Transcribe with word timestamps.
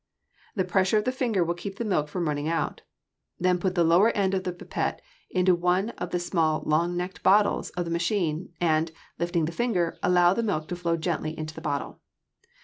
The 0.55 0.63
pressure 0.63 0.97
of 0.97 1.03
the 1.03 1.11
finger 1.11 1.43
will 1.43 1.53
keep 1.53 1.77
the 1.77 1.85
milk 1.85 2.07
from 2.07 2.27
running 2.27 2.47
out. 2.47 2.81
Then 3.39 3.59
put 3.59 3.75
the 3.75 3.83
lower 3.83 4.09
end 4.17 4.33
of 4.33 4.45
the 4.45 4.51
pipette 4.51 4.99
into 5.29 5.53
one 5.53 5.89
of 5.91 6.09
the 6.09 6.17
small 6.17 6.63
long 6.65 6.97
necked 6.97 7.21
bottles 7.21 7.69
of 7.77 7.85
the 7.85 7.91
machine, 7.91 8.49
and, 8.59 8.91
lifting 9.19 9.45
the 9.45 9.51
finger, 9.51 9.99
allow 10.01 10.33
the 10.33 10.41
milk 10.41 10.67
to 10.69 10.75
flow 10.75 10.97
gently 10.97 11.37
into 11.37 11.53
the 11.53 11.61
bottle. 11.61 11.99